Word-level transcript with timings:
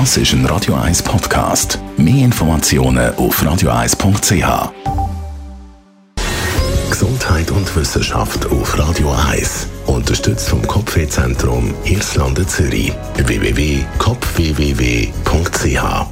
Das 0.00 0.16
ist 0.16 0.32
ein 0.32 0.44
Radio 0.46 0.74
1 0.74 1.04
Podcast. 1.04 1.78
Mehr 1.96 2.24
Informationen 2.24 3.14
auf 3.14 3.40
radio1.ch. 3.40 4.72
Gesundheit 6.90 7.52
und 7.52 7.76
Wissenschaft 7.76 8.44
auf 8.46 8.76
Radio 8.76 9.12
1. 9.12 9.68
Unterstützt 9.86 10.48
vom 10.48 10.66
Kopfwehzentrum 10.66 11.72
Irlande 11.84 12.44
Zürich. 12.44 12.92
www.kopfwww.ch 13.18 16.06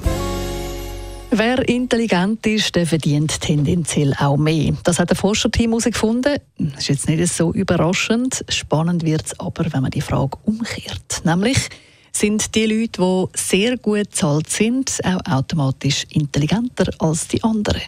Wer 1.33 1.69
intelligent 1.69 2.47
ist, 2.47 2.77
der 2.77 2.87
verdient 2.87 3.41
tendenziell 3.41 4.15
auch 4.17 4.37
mehr. 4.37 4.75
Das 4.85 5.01
hat 5.01 5.11
ein 5.11 5.17
Forscherteam 5.17 5.71
herausgefunden. 5.71 6.37
Das 6.57 6.83
ist 6.83 6.89
jetzt 6.89 7.09
nicht 7.09 7.35
so 7.35 7.53
überraschend. 7.53 8.45
Spannend 8.49 9.05
wird 9.05 9.27
es 9.27 9.41
aber, 9.41 9.65
wenn 9.73 9.83
man 9.83 9.91
die 9.91 10.03
Frage 10.03 10.39
umkehrt. 10.45 11.23
Nämlich, 11.25 11.69
sind 12.13 12.55
die 12.55 12.67
Leute, 12.67 13.01
die 13.01 13.39
sehr 13.39 13.77
gut 13.79 14.11
bezahlt 14.11 14.51
sind, 14.51 14.99
auch 15.05 15.21
automatisch 15.31 16.05
intelligenter 16.11 16.93
als 16.99 17.29
die 17.29 17.43
anderen? 17.43 17.83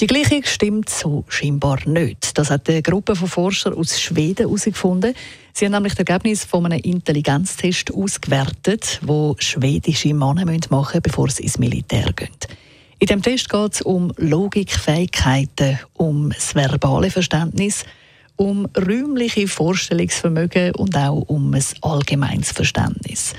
Die 0.00 0.06
Gleichung 0.06 0.42
stimmt 0.44 0.88
so 0.88 1.24
scheinbar 1.28 1.78
nicht. 1.86 2.38
Das 2.38 2.50
hat 2.50 2.70
eine 2.70 2.80
Gruppe 2.80 3.14
von 3.14 3.28
Forschern 3.28 3.74
aus 3.74 4.00
Schweden 4.00 4.46
herausgefunden. 4.46 5.14
Sie 5.52 5.66
haben 5.66 5.72
nämlich 5.72 5.92
das 5.92 6.06
Ergebnis 6.06 6.44
von 6.44 6.64
einem 6.64 6.80
Intelligenztest 6.80 7.92
ausgewertet, 7.92 8.98
wo 9.02 9.36
schwedische 9.38 10.14
Männer 10.14 10.46
machen 10.46 10.70
müssen, 10.70 11.02
bevor 11.02 11.28
sie 11.28 11.42
ins 11.42 11.58
Militär 11.58 12.10
gehen. 12.14 12.30
In 12.98 13.08
dem 13.08 13.20
Test 13.20 13.50
geht 13.50 13.74
es 13.74 13.82
um 13.82 14.10
Logikfähigkeiten, 14.16 15.78
um 15.94 16.30
das 16.30 16.54
verbale 16.54 17.10
Verständnis, 17.10 17.84
um 18.40 18.66
räumliche 18.74 19.46
Vorstellungsvermögen 19.46 20.74
und 20.76 20.96
auch 20.96 21.28
um 21.28 21.52
ein 21.52 21.62
allgemeines 21.82 22.52
Verständnis. 22.52 23.34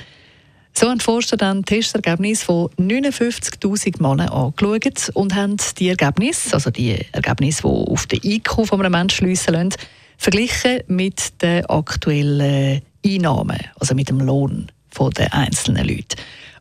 So 0.74 0.88
haben 0.88 1.00
die 1.00 1.04
Forscher 1.04 1.38
dann 1.38 1.66
Testergebnisse 1.66 2.46
von 2.46 2.70
59.000 2.80 4.00
Männern 4.00 4.30
angeschaut 4.30 5.10
und 5.16 5.34
haben 5.34 5.58
die 5.80 5.90
Ergebnisse, 5.90 6.54
also 6.54 6.70
die 6.70 7.04
Ergebnisse, 7.14 7.64
die 7.64 7.68
auf 7.68 8.06
den 8.06 8.20
IQ 8.24 8.68
von 8.68 8.80
einem 8.80 8.92
Menschen 8.92 9.26
schliessen 9.26 9.56
lassen, 9.56 9.74
verglichen 10.18 10.82
mit 10.86 11.42
den 11.42 11.66
aktuellen 11.66 12.84
Einnahmen, 13.04 13.60
also 13.80 13.96
mit 13.96 14.10
dem 14.10 14.20
Lohn 14.20 14.72
der 15.18 15.34
einzelnen 15.34 15.88
Leute. 15.88 16.16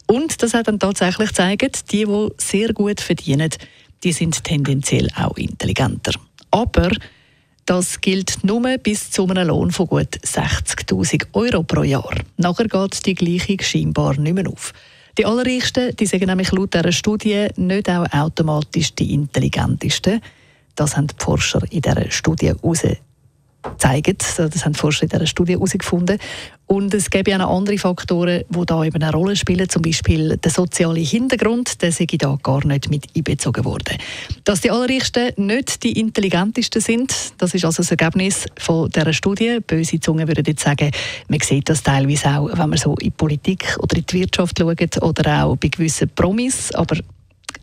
Und 0.07 0.43
das 0.43 0.55
hat 0.55 0.67
dann 0.67 0.79
tatsächlich 0.79 1.29
gezeigt, 1.29 1.93
die, 1.93 2.07
die 2.07 2.29
sehr 2.39 2.73
gut 2.73 3.03
verdienen, 3.03 3.51
die 4.03 4.13
sind 4.13 4.43
tendenziell 4.45 5.11
auch 5.15 5.37
intelligenter. 5.37 6.13
Aber 6.51 6.91
das 7.71 8.01
gilt 8.01 8.43
nur 8.43 8.79
bis 8.79 9.13
zu 9.13 9.29
einem 9.29 9.47
Lohn 9.47 9.71
von 9.71 9.87
gut 9.87 10.17
60.000 10.25 11.27
Euro 11.35 11.63
pro 11.63 11.85
Jahr. 11.85 12.17
Nachher 12.37 12.67
geht 12.67 13.07
die 13.07 13.15
Gleichung 13.15 13.61
scheinbar 13.61 14.19
nicht 14.19 14.35
mehr 14.35 14.49
auf. 14.49 14.73
Die 15.17 15.25
Allerreichsten 15.25 15.95
die 15.95 16.07
sagen 16.07 16.27
nämlich 16.27 16.51
laut 16.51 16.75
dieser 16.75 16.91
Studie 16.91 17.47
nicht 17.55 17.89
auch 17.89 18.13
automatisch 18.13 18.93
die 18.97 19.15
intelligentesten. 19.15 20.21
Das 20.75 20.97
haben 20.97 21.07
die 21.07 21.15
Forscher 21.17 21.63
in 21.71 21.83
dieser 21.83 22.11
Studie 22.11 22.49
herausgefunden 22.49 23.10
zeigen. 23.79 24.17
Das 24.19 24.39
haben 24.39 24.73
die 24.73 24.79
Forscher 24.79 25.05
in 25.05 25.09
dieser 25.09 25.27
Studie 25.27 25.53
herausgefunden. 25.53 26.19
Und 26.67 26.95
es 26.95 27.11
gibt 27.11 27.29
auch 27.33 27.39
noch 27.39 27.57
andere 27.57 27.79
Faktoren, 27.79 28.45
die 28.49 28.67
da 28.67 28.85
eben 28.85 29.03
eine 29.03 29.13
Rolle 29.13 29.35
spielen. 29.35 29.69
Zum 29.69 29.83
Beispiel 29.83 30.37
der 30.37 30.53
soziale 30.53 31.01
Hintergrund, 31.01 31.83
der 31.83 31.91
sei 31.91 32.07
da 32.07 32.39
gar 32.41 32.65
nicht 32.65 32.89
mit 32.91 33.09
einbezogen 33.17 33.65
worden. 33.65 33.99
Dass 34.45 34.61
die 34.61 34.71
Allerreichsten 34.71 35.33
nicht 35.37 35.83
die 35.83 35.99
intelligentesten 35.99 36.81
sind, 36.81 37.13
das 37.39 37.55
ist 37.55 37.65
also 37.65 37.83
das 37.83 37.91
Ergebnis 37.91 38.47
von 38.57 38.89
dieser 38.89 39.13
Studie. 39.13 39.59
Böse 39.67 39.99
Zungen 39.99 40.29
würden 40.29 40.45
jetzt 40.47 40.63
sagen, 40.63 40.93
man 41.29 41.41
sieht 41.41 41.69
das 41.69 41.83
teilweise 41.83 42.29
auch, 42.39 42.49
wenn 42.51 42.71
man 42.71 42.79
so 42.79 42.93
in 42.93 43.07
die 43.07 43.11
Politik 43.11 43.77
oder 43.81 43.97
in 43.97 44.07
die 44.07 44.21
Wirtschaft 44.21 44.59
schaut 44.59 45.03
oder 45.03 45.45
auch 45.45 45.57
bei 45.57 45.69
gewissen 45.69 46.09
Promis. 46.15 46.73
Aber 46.73 46.97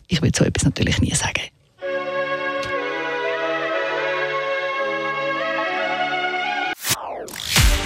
ich 0.10 0.22
will 0.22 0.32
so 0.36 0.44
etwas 0.44 0.66
natürlich 0.66 1.00
nie 1.00 1.16
sagen. 1.16 1.44